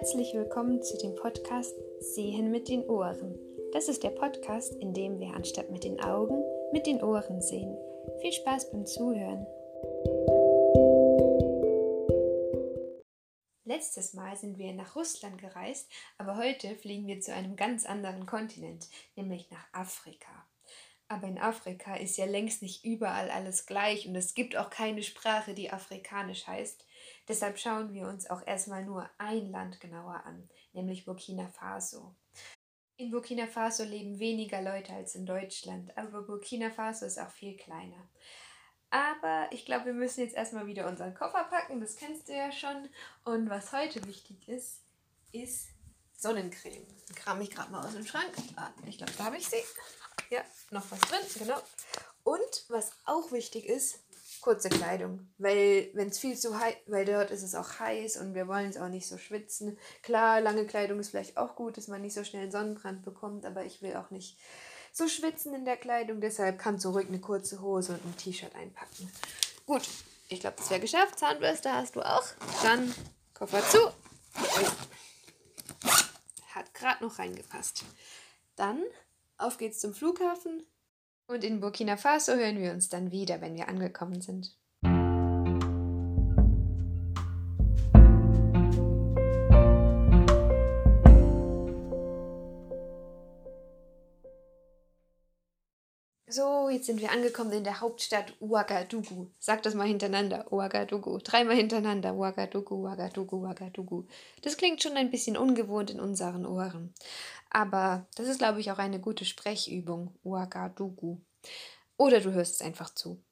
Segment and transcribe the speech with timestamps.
[0.00, 3.38] Herzlich willkommen zu dem Podcast Sehen mit den Ohren.
[3.74, 6.42] Das ist der Podcast, in dem wir anstatt mit den Augen
[6.72, 7.76] mit den Ohren sehen.
[8.22, 9.46] Viel Spaß beim Zuhören.
[13.66, 15.86] Letztes Mal sind wir nach Russland gereist,
[16.16, 20.49] aber heute fliegen wir zu einem ganz anderen Kontinent, nämlich nach Afrika.
[21.10, 25.02] Aber in Afrika ist ja längst nicht überall alles gleich und es gibt auch keine
[25.02, 26.86] Sprache, die afrikanisch heißt.
[27.26, 32.14] Deshalb schauen wir uns auch erstmal nur ein Land genauer an, nämlich Burkina Faso.
[32.96, 37.56] In Burkina Faso leben weniger Leute als in Deutschland, aber Burkina Faso ist auch viel
[37.56, 38.08] kleiner.
[38.90, 42.52] Aber ich glaube, wir müssen jetzt erstmal wieder unseren Koffer packen, das kennst du ja
[42.52, 42.88] schon.
[43.24, 44.84] Und was heute wichtig ist,
[45.32, 45.70] ist
[46.16, 46.86] Sonnencreme.
[47.16, 48.30] Kram ich gerade mal aus dem Schrank.
[48.54, 49.56] Ah, ich glaube, da habe ich sie.
[50.30, 51.60] Ja, noch was drin, genau.
[52.22, 53.98] Und was auch wichtig ist,
[54.40, 58.34] kurze Kleidung, weil wenn es viel zu heiß, weil dort ist es auch heiß und
[58.34, 59.78] wir wollen es auch nicht so schwitzen.
[60.02, 63.64] Klar, lange Kleidung ist vielleicht auch gut, dass man nicht so schnell Sonnenbrand bekommt, aber
[63.64, 64.38] ich will auch nicht
[64.92, 68.54] so schwitzen in der Kleidung, deshalb kannst du ruhig eine kurze Hose und ein T-Shirt
[68.54, 69.10] einpacken.
[69.66, 69.88] Gut,
[70.28, 71.18] ich glaube, das wäre geschafft.
[71.18, 72.24] Zahnbürste hast du auch.
[72.62, 72.94] Dann
[73.34, 73.78] Koffer zu.
[76.54, 77.84] Hat gerade noch reingepasst.
[78.56, 78.82] Dann
[79.40, 80.62] auf geht's zum Flughafen
[81.26, 84.56] und in Burkina Faso hören wir uns dann wieder, wenn wir angekommen sind.
[96.32, 99.32] So, jetzt sind wir angekommen in der Hauptstadt Ouagadougou.
[99.40, 100.52] Sag das mal hintereinander.
[100.52, 101.18] Ouagadougou.
[101.18, 102.14] Dreimal hintereinander.
[102.14, 104.06] Ouagadougou, Ouagadougou, Ouagadougou.
[104.42, 106.94] Das klingt schon ein bisschen ungewohnt in unseren Ohren.
[107.50, 110.14] Aber das ist, glaube ich, auch eine gute Sprechübung.
[110.22, 111.20] Ouagadougou.
[111.96, 113.22] Oder du hörst es einfach zu.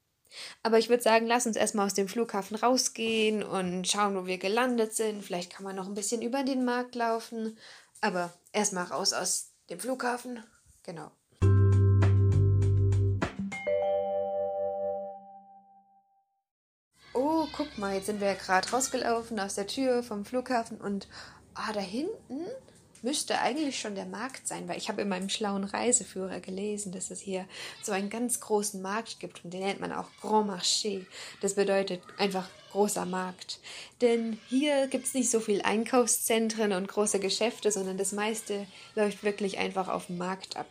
[0.63, 4.39] Aber ich würde sagen, lass uns erstmal aus dem Flughafen rausgehen und schauen, wo wir
[4.39, 5.25] gelandet sind.
[5.25, 7.57] Vielleicht kann man noch ein bisschen über den Markt laufen.
[8.01, 10.43] Aber erstmal raus aus dem Flughafen.
[10.83, 11.11] Genau.
[17.15, 21.09] Oh, guck mal, jetzt sind wir ja gerade rausgelaufen aus der Tür vom Flughafen und
[21.55, 22.47] ah, da hinten
[23.03, 27.11] müsste eigentlich schon der Markt sein, weil ich habe in meinem schlauen Reiseführer gelesen, dass
[27.11, 27.47] es hier
[27.83, 31.05] so einen ganz großen Markt gibt und den nennt man auch Grand Marché.
[31.41, 33.61] Das bedeutet einfach großer Markt.
[34.01, 39.23] Denn hier gibt es nicht so viel Einkaufszentren und große Geschäfte, sondern das meiste läuft
[39.23, 40.67] wirklich einfach auf dem Markt ab.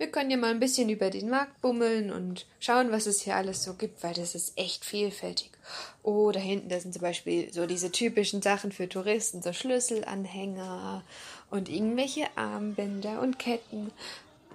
[0.00, 3.36] Wir können ja mal ein bisschen über den Markt bummeln und schauen, was es hier
[3.36, 5.50] alles so gibt, weil das ist echt vielfältig.
[6.02, 11.04] Oh, da hinten, das sind zum Beispiel so diese typischen Sachen für Touristen, so Schlüsselanhänger
[11.50, 13.90] und irgendwelche Armbänder und Ketten.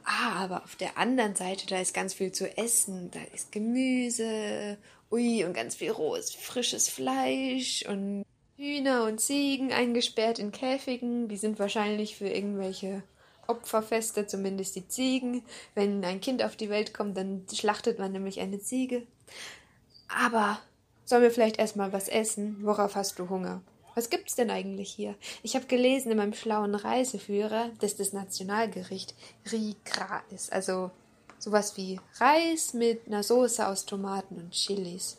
[0.04, 3.10] Ah, aber auf der anderen Seite, da ist ganz viel zu essen.
[3.12, 4.78] Da ist Gemüse,
[5.12, 8.24] ui, und ganz viel rohes, frisches Fleisch und
[8.58, 11.28] Hühner und Ziegen eingesperrt in Käfigen.
[11.28, 13.04] Die sind wahrscheinlich für irgendwelche
[13.48, 15.44] Opferfeste, zumindest die Ziegen.
[15.74, 19.04] Wenn ein Kind auf die Welt kommt, dann schlachtet man nämlich eine Ziege.
[20.08, 20.60] Aber
[21.04, 22.58] sollen wir vielleicht erstmal was essen?
[22.62, 23.62] Worauf hast du Hunger?
[23.96, 25.16] Was gibt's denn eigentlich hier?
[25.42, 29.16] Ich habe gelesen in meinem schlauen Reiseführer, dass das Nationalgericht
[29.52, 30.52] Riz Gras ist.
[30.52, 30.92] Also
[31.40, 35.18] sowas wie Reis mit einer Soße aus Tomaten und Chilis.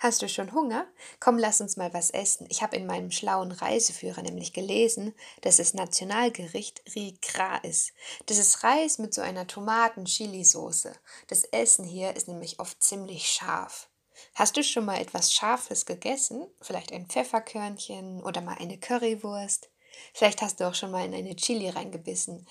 [0.00, 0.88] Hast du schon Hunger?
[1.20, 2.48] Komm, lass uns mal was essen.
[2.50, 7.92] Ich habe in meinem schlauen Reiseführer nämlich gelesen, dass das Nationalgericht Riz Gras ist.
[8.26, 10.92] Das ist Reis mit so einer Tomaten-Chili-Soße.
[11.28, 13.88] Das Essen hier ist nämlich oft ziemlich scharf.
[14.34, 16.46] Hast du schon mal etwas Scharfes gegessen?
[16.60, 19.70] Vielleicht ein Pfefferkörnchen oder mal eine Currywurst?
[20.14, 22.46] Vielleicht hast du auch schon mal in eine Chili reingebissen.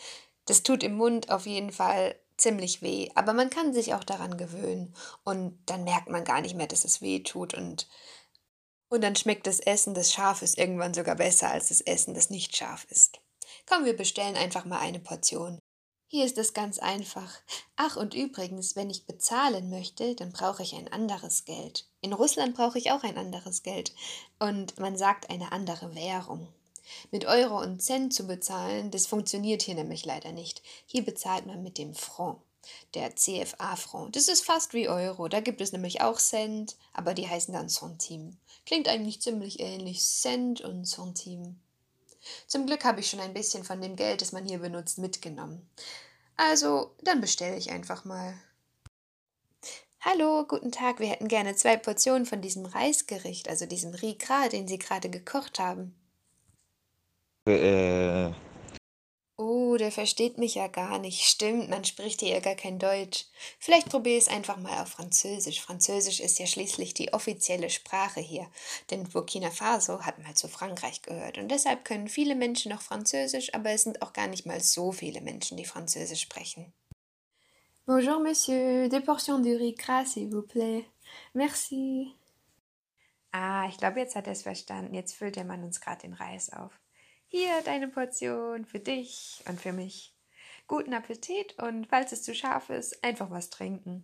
[0.46, 4.38] Das tut im Mund auf jeden Fall ziemlich weh, aber man kann sich auch daran
[4.38, 7.88] gewöhnen und dann merkt man gar nicht mehr, dass es weh tut und
[8.90, 12.58] und dann schmeckt das Essen, das scharf irgendwann sogar besser als das Essen, das nicht
[12.58, 13.22] scharf ist.
[13.66, 15.60] Komm, wir bestellen einfach mal eine Portion.
[16.14, 17.40] Hier ist es ganz einfach.
[17.78, 21.86] Ach, und übrigens, wenn ich bezahlen möchte, dann brauche ich ein anderes Geld.
[22.02, 23.94] In Russland brauche ich auch ein anderes Geld.
[24.38, 26.50] Und man sagt eine andere Währung.
[27.12, 30.62] Mit Euro und Cent zu bezahlen, das funktioniert hier nämlich leider nicht.
[30.86, 32.40] Hier bezahlt man mit dem Franc,
[32.94, 34.12] der CFA-Franc.
[34.12, 35.30] Das ist fast wie Euro.
[35.30, 38.36] Da gibt es nämlich auch Cent, aber die heißen dann Centime.
[38.66, 40.02] Klingt eigentlich ziemlich ähnlich.
[40.02, 41.56] Cent und Centime.
[42.48, 45.68] Zum Glück habe ich schon ein bisschen von dem Geld, das man hier benutzt, mitgenommen.
[46.44, 48.34] Also, dann bestelle ich einfach mal.
[50.00, 51.00] Hallo, guten Tag.
[51.00, 55.12] Wir hätten gerne zwei Portionen von diesem Reisgericht, also diesem Riz Gras, den Sie gerade
[55.12, 55.94] gekocht haben.
[57.46, 58.32] Äh,
[59.44, 61.24] Oh, der versteht mich ja gar nicht.
[61.24, 63.26] Stimmt, man spricht hier ja gar kein Deutsch.
[63.58, 65.62] Vielleicht probiere es einfach mal auf Französisch.
[65.62, 68.46] Französisch ist ja schließlich die offizielle Sprache hier.
[68.92, 71.40] Denn Burkina Faso hat mal zu Frankreich gehört.
[71.40, 74.92] Und deshalb können viele Menschen noch Französisch, aber es sind auch gar nicht mal so
[74.92, 76.72] viele Menschen, die Französisch sprechen.
[77.88, 78.90] Bonjour, Monsieur.
[78.90, 80.86] Deux portions de riz gras, s'il vous plaît.
[81.34, 82.14] Merci.
[83.32, 84.94] Ah, ich glaube, jetzt hat er es verstanden.
[84.94, 86.81] Jetzt füllt der Mann uns gerade den Reis auf.
[87.34, 90.14] Hier deine Portion für dich und für mich.
[90.68, 94.04] Guten Appetit und falls es zu scharf ist, einfach was trinken.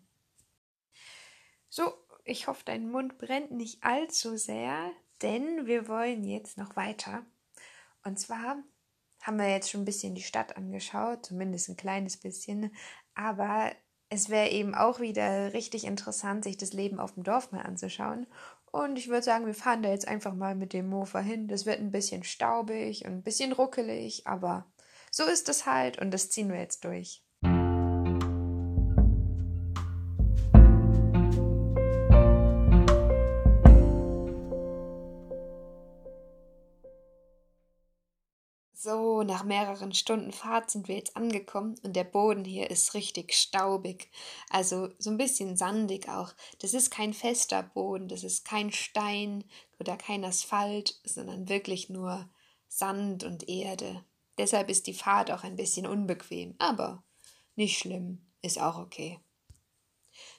[1.67, 1.91] So,
[2.23, 7.25] ich hoffe, dein Mund brennt nicht allzu sehr, denn wir wollen jetzt noch weiter.
[8.05, 8.63] Und zwar
[9.21, 12.73] haben wir jetzt schon ein bisschen die Stadt angeschaut, zumindest ein kleines bisschen,
[13.13, 13.73] aber
[14.07, 18.25] es wäre eben auch wieder richtig interessant, sich das Leben auf dem Dorf mal anzuschauen.
[18.71, 21.47] Und ich würde sagen, wir fahren da jetzt einfach mal mit dem Mofa hin.
[21.47, 24.65] Das wird ein bisschen staubig und ein bisschen ruckelig, aber
[25.11, 27.23] so ist es halt und das ziehen wir jetzt durch.
[38.89, 43.33] So, nach mehreren Stunden Fahrt sind wir jetzt angekommen und der Boden hier ist richtig
[43.33, 44.09] staubig,
[44.49, 46.31] also so ein bisschen sandig auch.
[46.59, 49.43] Das ist kein fester Boden, das ist kein Stein
[49.77, 52.29] oder kein Asphalt, sondern wirklich nur
[52.69, 54.05] Sand und Erde.
[54.37, 57.03] Deshalb ist die Fahrt auch ein bisschen unbequem, aber
[57.57, 59.19] nicht schlimm, ist auch okay.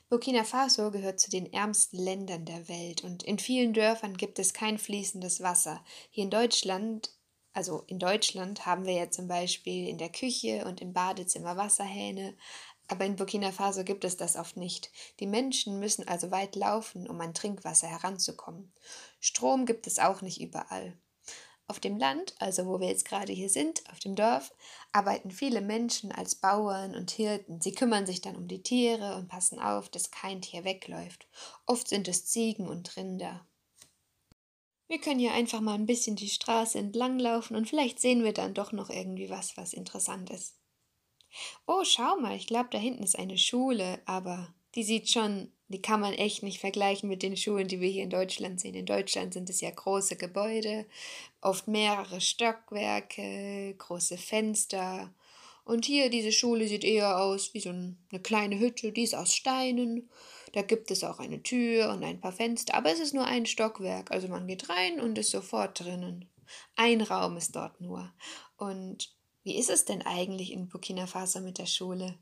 [0.08, 4.54] Burkina Faso gehört zu den ärmsten Ländern der Welt und in vielen Dörfern gibt es
[4.54, 5.84] kein fließendes Wasser.
[6.08, 7.10] Hier in Deutschland
[7.58, 12.36] also in Deutschland haben wir ja zum Beispiel in der Küche und im Badezimmer Wasserhähne,
[12.86, 14.92] aber in Burkina Faso gibt es das oft nicht.
[15.18, 18.72] Die Menschen müssen also weit laufen, um an Trinkwasser heranzukommen.
[19.18, 20.96] Strom gibt es auch nicht überall.
[21.66, 24.54] Auf dem Land, also wo wir jetzt gerade hier sind, auf dem Dorf,
[24.92, 27.60] arbeiten viele Menschen als Bauern und Hirten.
[27.60, 31.26] Sie kümmern sich dann um die Tiere und passen auf, dass kein Tier wegläuft.
[31.66, 33.44] Oft sind es Ziegen und Rinder.
[34.88, 38.32] Wir können ja einfach mal ein bisschen die Straße entlang laufen und vielleicht sehen wir
[38.32, 40.56] dann doch noch irgendwie was, was interessant ist.
[41.66, 45.82] Oh, schau mal, ich glaube, da hinten ist eine Schule, aber die sieht schon, die
[45.82, 48.74] kann man echt nicht vergleichen mit den Schulen, die wir hier in Deutschland sehen.
[48.74, 50.86] In Deutschland sind es ja große Gebäude,
[51.42, 55.12] oft mehrere Stockwerke, große Fenster.
[55.64, 59.34] Und hier, diese Schule sieht eher aus wie so eine kleine Hütte, die ist aus
[59.34, 60.08] Steinen
[60.52, 63.46] da gibt es auch eine Tür und ein paar Fenster, aber es ist nur ein
[63.46, 64.10] Stockwerk.
[64.10, 66.28] Also man geht rein und ist sofort drinnen.
[66.76, 68.12] Ein Raum ist dort nur.
[68.56, 72.18] Und wie ist es denn eigentlich in Burkina Faso mit der Schule?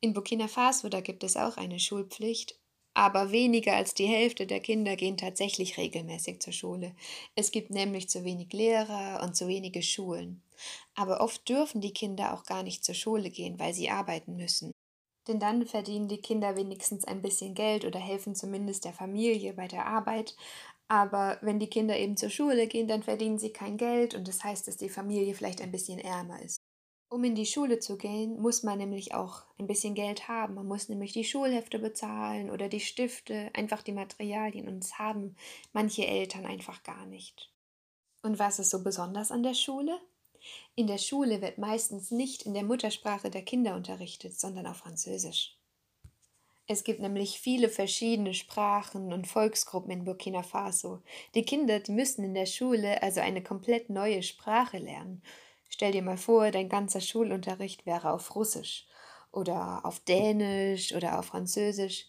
[0.00, 2.58] In Burkina Faso, da gibt es auch eine Schulpflicht,
[2.94, 6.94] aber weniger als die Hälfte der Kinder gehen tatsächlich regelmäßig zur Schule.
[7.34, 10.42] Es gibt nämlich zu wenig Lehrer und zu wenige Schulen.
[10.94, 14.72] Aber oft dürfen die Kinder auch gar nicht zur Schule gehen, weil sie arbeiten müssen
[15.28, 19.68] denn dann verdienen die Kinder wenigstens ein bisschen Geld oder helfen zumindest der Familie bei
[19.68, 20.34] der Arbeit.
[20.88, 24.42] Aber wenn die Kinder eben zur Schule gehen, dann verdienen sie kein Geld und das
[24.42, 26.58] heißt, dass die Familie vielleicht ein bisschen ärmer ist.
[27.10, 30.54] Um in die Schule zu gehen, muss man nämlich auch ein bisschen Geld haben.
[30.54, 35.36] Man muss nämlich die Schulhefte bezahlen oder die Stifte, einfach die Materialien und das haben
[35.72, 37.50] manche Eltern einfach gar nicht.
[38.22, 39.98] Und was ist so besonders an der Schule?
[40.74, 45.58] In der Schule wird meistens nicht in der Muttersprache der Kinder unterrichtet, sondern auf Französisch.
[46.70, 51.00] Es gibt nämlich viele verschiedene Sprachen und Volksgruppen in Burkina Faso.
[51.34, 55.22] Die Kinder, die müssen in der Schule also eine komplett neue Sprache lernen.
[55.70, 58.86] Stell dir mal vor, dein ganzer Schulunterricht wäre auf Russisch
[59.32, 62.06] oder auf Dänisch oder auf Französisch.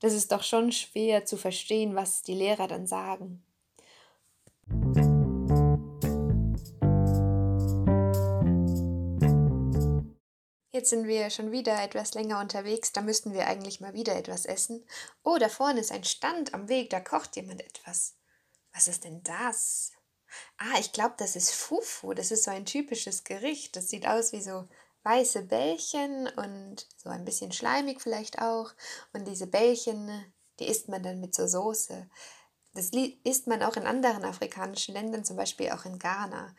[0.00, 3.42] Das ist doch schon schwer zu verstehen, was die Lehrer dann sagen.
[10.80, 14.46] Jetzt sind wir schon wieder etwas länger unterwegs, da müssten wir eigentlich mal wieder etwas
[14.46, 14.82] essen.
[15.22, 18.14] Oh, da vorne ist ein Stand am Weg, da kocht jemand etwas.
[18.72, 19.92] Was ist denn das?
[20.56, 22.14] Ah, ich glaube, das ist Fufu.
[22.14, 23.76] Das ist so ein typisches Gericht.
[23.76, 24.68] Das sieht aus wie so
[25.02, 28.72] weiße Bällchen und so ein bisschen schleimig vielleicht auch.
[29.12, 32.08] Und diese Bällchen, die isst man dann mit so Soße.
[32.72, 32.88] Das
[33.24, 36.56] isst man auch in anderen afrikanischen Ländern, zum Beispiel auch in Ghana.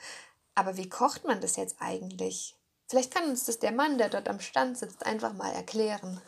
[0.53, 2.55] Aber wie kocht man das jetzt eigentlich?
[2.91, 6.19] Vielleicht kann uns das der Mann, der dort am Stand sitzt, einfach mal erklären.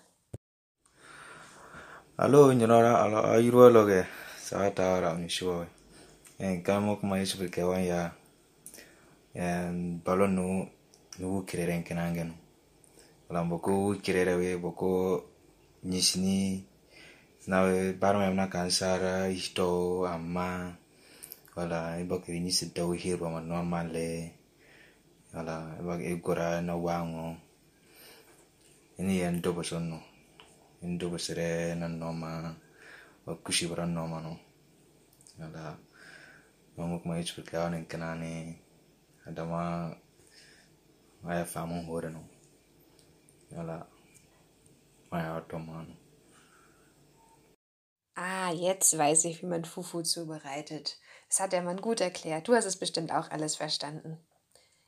[2.18, 4.08] Hallo, Nyonora, alo ayurologe,
[4.40, 5.66] saata ramnisho.
[6.40, 8.16] En kamo kuma yesu kewan ya.
[9.36, 10.70] En balon nu
[11.20, 12.32] nu kireren kenangen.
[13.28, 15.22] Wala boko kirere we boko
[15.84, 16.64] nyisini
[17.48, 17.68] na
[18.00, 20.78] barma na kansara isto amma
[21.58, 24.43] wala ibokiri nyisi dawi hirwa manwa male
[25.34, 27.34] ala ebag egora na wango
[29.02, 30.00] ini en dobo sonno
[30.84, 32.54] en dobo sere na noma
[33.26, 34.34] wa kushi bara noma no
[35.42, 35.64] ala
[36.78, 38.62] mamuk ma ich porque awan kanani
[39.28, 39.62] adama
[41.26, 42.22] aya famu hore no
[43.58, 43.88] ala
[45.12, 45.96] maya automano
[48.16, 51.00] Ah, jetzt weiß ich, wie man Fufu zubereitet.
[51.30, 52.48] Das hat der Mann gut erklärt.
[52.48, 54.20] Du hast es bestimmt auch alles verstanden.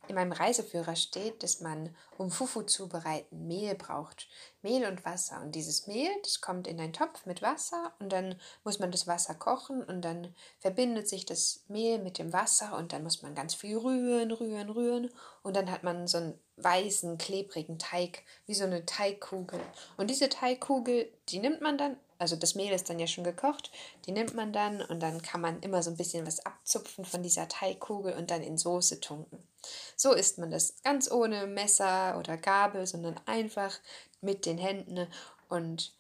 [0.07, 4.27] In meinem Reiseführer steht, dass man, um Fufu zubereiten, Mehl braucht.
[4.61, 5.41] Mehl und Wasser.
[5.41, 9.07] Und dieses Mehl, das kommt in einen Topf mit Wasser und dann muss man das
[9.07, 13.35] Wasser kochen und dann verbindet sich das Mehl mit dem Wasser und dann muss man
[13.35, 15.11] ganz viel rühren, rühren, rühren
[15.43, 19.59] und dann hat man so einen weißen, klebrigen Teig, wie so eine Teigkugel.
[19.97, 23.69] Und diese Teigkugel, die nimmt man dann also das Mehl ist dann ja schon gekocht,
[24.07, 27.21] die nimmt man dann und dann kann man immer so ein bisschen was abzupfen von
[27.21, 29.47] dieser Teigkugel und dann in Soße tunken.
[29.95, 33.77] So isst man das ganz ohne Messer oder Gabel, sondern einfach
[34.21, 35.07] mit den Händen.
[35.49, 35.93] Und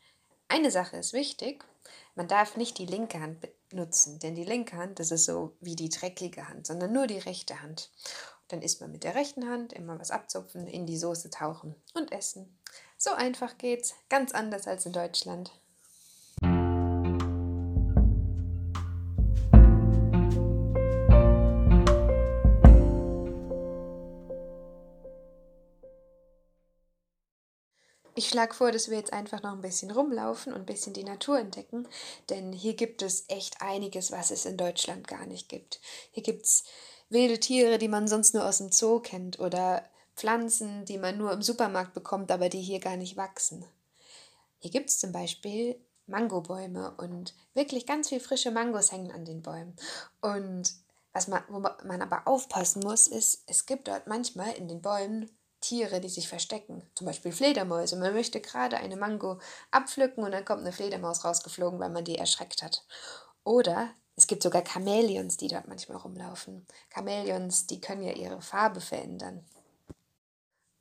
[0.47, 1.63] eine Sache ist wichtig,
[2.15, 5.75] man darf nicht die linke Hand benutzen, denn die linke Hand, das ist so wie
[5.75, 7.91] die dreckige Hand, sondern nur die rechte Hand.
[8.47, 12.11] Dann isst man mit der rechten Hand immer was abzupfen, in die Soße tauchen und
[12.11, 12.57] essen.
[12.97, 15.51] So einfach geht's, ganz anders als in Deutschland.
[28.17, 31.03] Ich schlage vor, dass wir jetzt einfach noch ein bisschen rumlaufen und ein bisschen die
[31.03, 31.85] Natur entdecken,
[32.29, 35.81] denn hier gibt es echt einiges, was es in Deutschland gar nicht gibt.
[36.11, 36.63] Hier gibt es
[37.09, 39.83] wilde Tiere, die man sonst nur aus dem Zoo kennt oder
[40.15, 43.65] Pflanzen, die man nur im Supermarkt bekommt, aber die hier gar nicht wachsen.
[44.59, 49.41] Hier gibt es zum Beispiel Mangobäume und wirklich ganz viel frische Mangos hängen an den
[49.41, 49.75] Bäumen.
[50.21, 50.73] Und
[51.11, 55.29] was man, wo man aber aufpassen muss, ist, es gibt dort manchmal in den Bäumen
[55.65, 57.95] Tiere, die sich verstecken, zum Beispiel Fledermäuse.
[57.95, 59.39] Man möchte gerade eine Mango
[59.71, 62.85] abpflücken und dann kommt eine Fledermaus rausgeflogen, weil man die erschreckt hat.
[63.43, 66.67] Oder es gibt sogar Chamäleons, die dort manchmal rumlaufen.
[66.93, 69.43] Chamäleons, die können ja ihre Farbe verändern.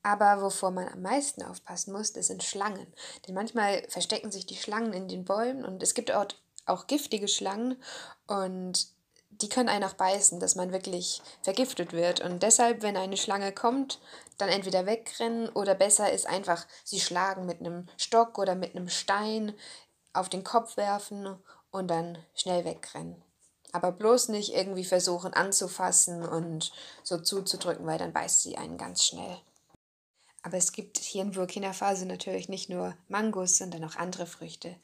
[0.02, 2.92] Aber wovor man am meisten aufpassen muss, das sind Schlangen.
[3.26, 7.28] Denn manchmal verstecken sich die Schlangen in den Bäumen und es gibt dort auch giftige
[7.28, 7.82] Schlangen
[8.26, 8.86] und
[9.40, 12.20] die können einen auch beißen, dass man wirklich vergiftet wird.
[12.20, 14.00] Und deshalb, wenn eine Schlange kommt,
[14.38, 18.88] dann entweder wegrennen oder besser ist einfach sie schlagen mit einem Stock oder mit einem
[18.88, 19.54] Stein
[20.12, 21.36] auf den Kopf werfen
[21.70, 23.22] und dann schnell wegrennen.
[23.72, 26.72] Aber bloß nicht irgendwie versuchen anzufassen und
[27.02, 29.38] so zuzudrücken, weil dann beißt sie einen ganz schnell.
[30.42, 34.76] Aber es gibt hier in Burkina Faso natürlich nicht nur Mangos, sondern auch andere Früchte.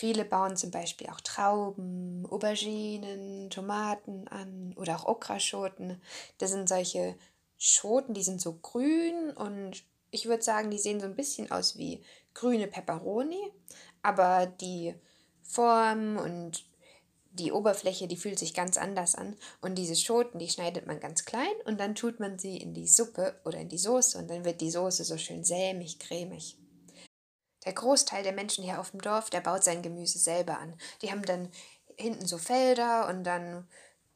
[0.00, 6.00] Viele bauen zum Beispiel auch Trauben, Auberginen, Tomaten an oder auch Okraschoten.
[6.38, 7.16] Das sind solche
[7.58, 11.76] Schoten, die sind so grün und ich würde sagen, die sehen so ein bisschen aus
[11.76, 12.02] wie
[12.34, 13.52] grüne Peperoni,
[14.02, 14.94] aber die
[15.42, 16.64] Form und
[17.32, 19.36] die Oberfläche, die fühlt sich ganz anders an.
[19.60, 22.88] Und diese Schoten, die schneidet man ganz klein und dann tut man sie in die
[22.88, 26.56] Suppe oder in die Soße und dann wird die Soße so schön sämig, cremig.
[27.64, 30.74] Der Großteil der Menschen hier auf dem Dorf, der baut sein Gemüse selber an.
[31.02, 31.50] Die haben dann
[32.00, 33.68] hinten so Felder und dann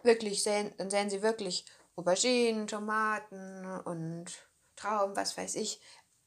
[0.03, 1.65] wirklich säen, dann säen sie wirklich
[1.97, 4.27] Auberginen, Tomaten und
[4.77, 5.81] Trauben, was weiß ich.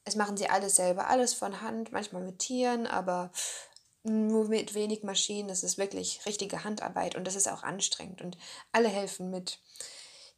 [0.05, 3.31] Es machen sie alles selber, alles von Hand, manchmal mit Tieren, aber
[4.03, 5.49] nur mit wenig Maschinen.
[5.49, 8.37] Das ist wirklich richtige Handarbeit und das ist auch anstrengend und
[8.71, 9.59] alle helfen mit.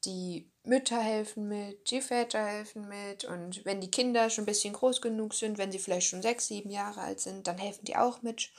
[0.05, 4.73] Die Mütter helfen mit, die Väter helfen mit und wenn die Kinder schon ein bisschen
[4.73, 7.97] groß genug sind, wenn sie vielleicht schon sechs, sieben Jahre alt sind, dann helfen die
[7.97, 8.49] auch mit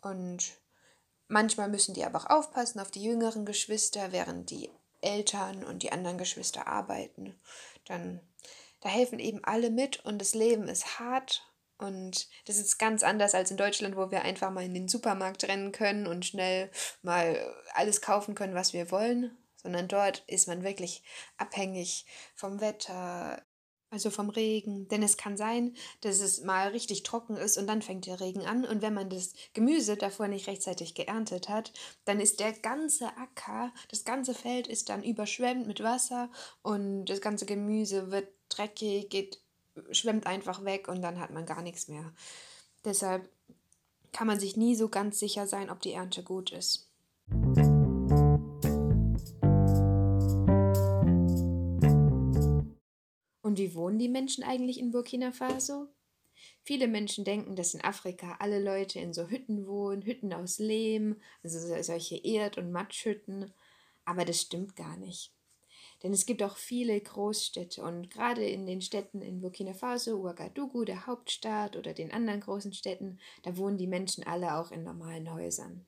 [0.00, 0.56] und
[1.28, 5.92] manchmal müssen die aber auch aufpassen auf die jüngeren Geschwister, während die Eltern und die
[5.92, 7.38] anderen Geschwister arbeiten.
[7.86, 8.20] Dann
[8.80, 11.42] da helfen eben alle mit und das Leben ist hart
[11.78, 15.44] und das ist ganz anders als in Deutschland, wo wir einfach mal in den Supermarkt
[15.44, 16.70] rennen können und schnell
[17.02, 21.02] mal alles kaufen können, was wir wollen, sondern dort ist man wirklich
[21.36, 23.42] abhängig vom Wetter,
[23.96, 24.88] also vom Regen.
[24.88, 28.44] Denn es kann sein, dass es mal richtig trocken ist und dann fängt der Regen
[28.44, 28.66] an.
[28.66, 31.72] Und wenn man das Gemüse davor nicht rechtzeitig geerntet hat,
[32.04, 36.30] dann ist der ganze Acker, das ganze Feld ist dann überschwemmt mit Wasser
[36.62, 39.40] und das ganze Gemüse wird dreckig, geht,
[39.90, 42.12] schwemmt einfach weg und dann hat man gar nichts mehr.
[42.84, 43.28] Deshalb
[44.12, 46.88] kann man sich nie so ganz sicher sein, ob die Ernte gut ist.
[53.46, 55.86] Und wie wohnen die Menschen eigentlich in Burkina Faso?
[56.64, 61.20] Viele Menschen denken, dass in Afrika alle Leute in so Hütten wohnen, Hütten aus Lehm,
[61.44, 63.54] also solche Erd- und Matschhütten.
[64.04, 65.32] Aber das stimmt gar nicht.
[66.02, 70.82] Denn es gibt auch viele Großstädte und gerade in den Städten in Burkina Faso, Ouagadougou,
[70.82, 75.32] der Hauptstadt oder den anderen großen Städten, da wohnen die Menschen alle auch in normalen
[75.32, 75.86] Häusern.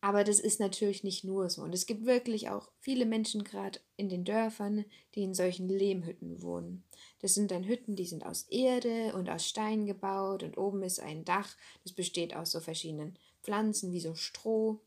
[0.00, 1.62] Aber das ist natürlich nicht nur so.
[1.62, 6.40] Und es gibt wirklich auch viele Menschen gerade in den Dörfern, die in solchen Lehmhütten
[6.40, 6.84] wohnen.
[7.20, 11.00] Das sind dann Hütten, die sind aus Erde und aus Stein gebaut und oben ist
[11.00, 14.80] ein Dach, das besteht aus so verschiedenen Pflanzen wie so Stroh.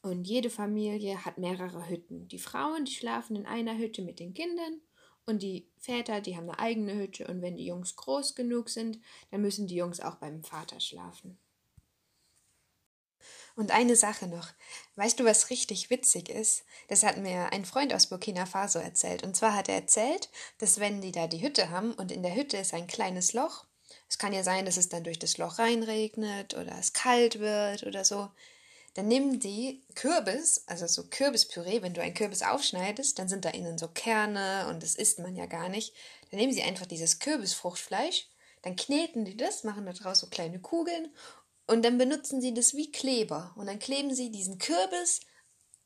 [0.00, 2.28] Und jede Familie hat mehrere Hütten.
[2.28, 4.80] Die Frauen, die schlafen in einer Hütte mit den Kindern
[5.26, 8.98] und die Väter, die haben eine eigene Hütte und wenn die Jungs groß genug sind,
[9.30, 11.38] dann müssen die Jungs auch beim Vater schlafen.
[13.54, 14.48] Und eine Sache noch.
[14.96, 16.64] Weißt du, was richtig witzig ist?
[16.88, 19.22] Das hat mir ein Freund aus Burkina Faso erzählt.
[19.22, 22.34] Und zwar hat er erzählt, dass wenn die da die Hütte haben und in der
[22.34, 23.64] Hütte ist ein kleines Loch,
[24.08, 27.84] es kann ja sein, dass es dann durch das Loch reinregnet oder es kalt wird
[27.84, 28.30] oder so,
[28.94, 33.50] dann nehmen die Kürbis, also so Kürbispüree, wenn du einen Kürbis aufschneidest, dann sind da
[33.50, 35.94] innen so Kerne und das isst man ja gar nicht.
[36.30, 38.26] Dann nehmen sie einfach dieses Kürbisfruchtfleisch,
[38.60, 41.08] dann kneten die das, machen daraus so kleine Kugeln
[41.66, 43.52] und dann benutzen sie das wie Kleber.
[43.56, 45.20] Und dann kleben sie diesen Kürbis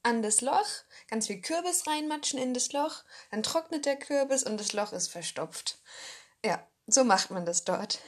[0.02, 0.66] an das Loch,
[1.08, 5.08] ganz viel Kürbis reinmatschen in das Loch, dann trocknet der Kürbis und das Loch ist
[5.08, 5.80] verstopft.
[6.44, 8.00] Ja, so macht man das dort.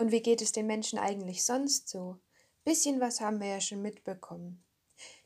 [0.00, 2.18] Und wie geht es den Menschen eigentlich sonst so?
[2.64, 4.64] Bisschen was haben wir ja schon mitbekommen.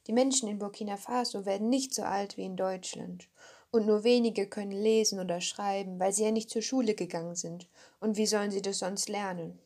[0.06, 3.28] Die Menschen in Burkina Faso werden nicht so alt wie in Deutschland.
[3.70, 7.68] Und nur wenige können lesen oder schreiben, weil sie ja nicht zur Schule gegangen sind.
[8.00, 9.58] Und wie sollen sie das sonst lernen?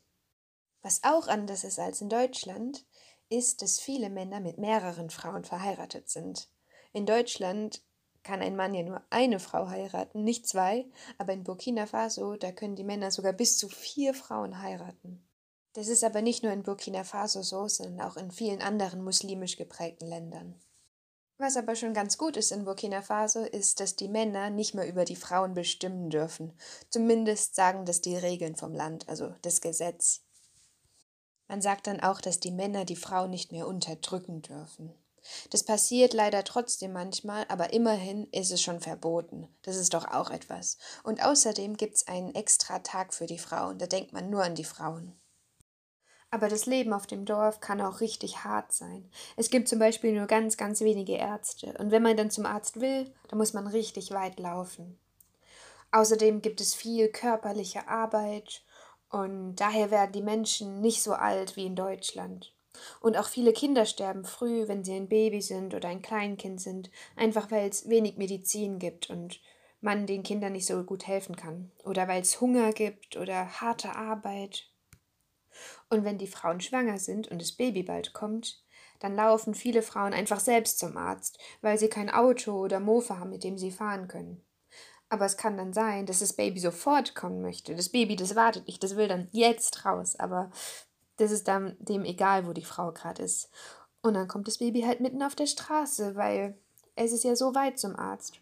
[0.86, 2.86] Was auch anders ist als in Deutschland,
[3.28, 6.48] ist, dass viele Männer mit mehreren Frauen verheiratet sind.
[6.92, 7.82] In Deutschland
[8.22, 10.86] kann ein Mann ja nur eine Frau heiraten, nicht zwei,
[11.18, 15.26] aber in Burkina Faso, da können die Männer sogar bis zu vier Frauen heiraten.
[15.72, 19.56] Das ist aber nicht nur in Burkina Faso so, sondern auch in vielen anderen muslimisch
[19.56, 20.54] geprägten Ländern.
[21.36, 24.88] Was aber schon ganz gut ist in Burkina Faso, ist, dass die Männer nicht mehr
[24.88, 26.56] über die Frauen bestimmen dürfen.
[26.90, 30.22] Zumindest sagen das die Regeln vom Land, also das Gesetz.
[31.48, 34.92] Man sagt dann auch, dass die Männer die Frau nicht mehr unterdrücken dürfen.
[35.50, 39.48] Das passiert leider trotzdem manchmal, aber immerhin ist es schon verboten.
[39.62, 40.78] Das ist doch auch etwas.
[41.02, 44.54] Und außerdem gibt es einen extra Tag für die Frauen, da denkt man nur an
[44.54, 45.18] die Frauen.
[46.30, 49.10] Aber das Leben auf dem Dorf kann auch richtig hart sein.
[49.36, 51.74] Es gibt zum Beispiel nur ganz, ganz wenige Ärzte.
[51.78, 54.98] Und wenn man dann zum Arzt will, dann muss man richtig weit laufen.
[55.92, 58.62] Außerdem gibt es viel körperliche Arbeit
[59.16, 62.52] und daher werden die Menschen nicht so alt wie in Deutschland.
[63.00, 66.90] Und auch viele Kinder sterben früh, wenn sie ein Baby sind oder ein Kleinkind sind,
[67.16, 69.40] einfach weil es wenig Medizin gibt und
[69.80, 71.70] man den Kindern nicht so gut helfen kann.
[71.84, 74.68] Oder weil es Hunger gibt oder harte Arbeit.
[75.88, 78.62] Und wenn die Frauen schwanger sind und das Baby bald kommt,
[78.98, 83.30] dann laufen viele Frauen einfach selbst zum Arzt, weil sie kein Auto oder Mofa haben,
[83.30, 84.45] mit dem sie fahren können.
[85.08, 87.74] Aber es kann dann sein, dass das Baby sofort kommen möchte.
[87.74, 90.16] Das Baby, das wartet nicht, das will dann jetzt raus.
[90.16, 90.50] Aber
[91.16, 93.50] das ist dann dem egal, wo die Frau gerade ist.
[94.02, 96.58] Und dann kommt das Baby halt mitten auf der Straße, weil
[96.94, 98.40] es ist ja so weit zum Arzt.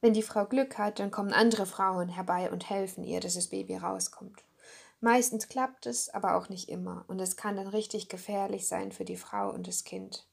[0.00, 3.48] Wenn die Frau Glück hat, dann kommen andere Frauen herbei und helfen ihr, dass das
[3.48, 4.44] Baby rauskommt.
[5.00, 7.04] Meistens klappt es, aber auch nicht immer.
[7.08, 10.26] Und es kann dann richtig gefährlich sein für die Frau und das Kind.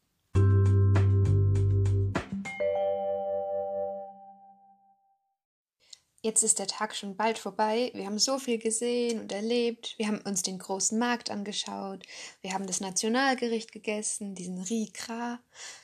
[6.24, 7.90] Jetzt ist der Tag schon bald vorbei.
[7.96, 9.96] Wir haben so viel gesehen und erlebt.
[9.98, 12.04] Wir haben uns den großen Markt angeschaut.
[12.42, 15.40] Wir haben das Nationalgericht gegessen, diesen Rikra.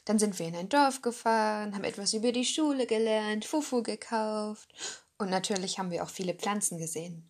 [0.05, 4.71] Dann sind wir in ein Dorf gefahren, haben etwas über die Schule gelernt, Fufu gekauft.
[5.17, 7.27] Und natürlich haben wir auch viele Pflanzen gesehen.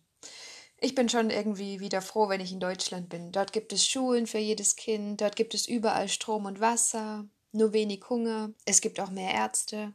[0.76, 3.32] Ich bin schon irgendwie wieder froh, wenn ich in Deutschland bin.
[3.32, 7.72] Dort gibt es Schulen für jedes Kind, dort gibt es überall Strom und Wasser, nur
[7.72, 9.94] wenig Hunger, es gibt auch mehr Ärzte.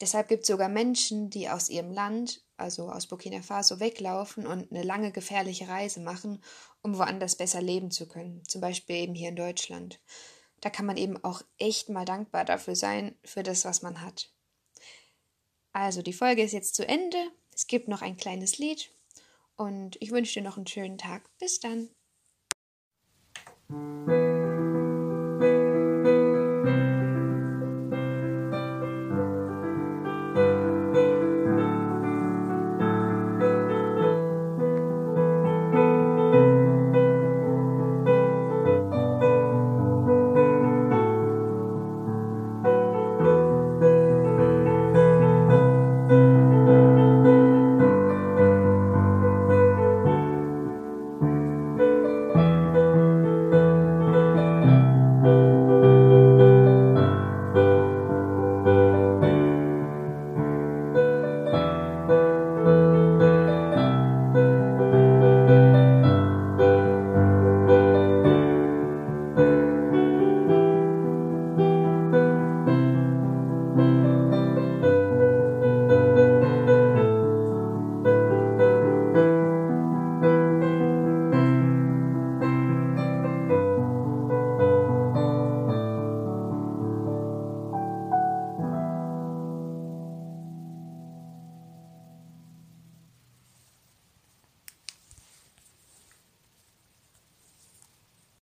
[0.00, 4.72] Deshalb gibt es sogar Menschen, die aus ihrem Land, also aus Burkina Faso, weglaufen und
[4.72, 6.42] eine lange gefährliche Reise machen,
[6.82, 10.00] um woanders besser leben zu können, zum Beispiel eben hier in Deutschland.
[10.60, 14.32] Da kann man eben auch echt mal dankbar dafür sein, für das, was man hat.
[15.72, 17.18] Also, die Folge ist jetzt zu Ende.
[17.54, 18.90] Es gibt noch ein kleines Lied
[19.56, 21.28] und ich wünsche dir noch einen schönen Tag.
[21.38, 21.90] Bis dann.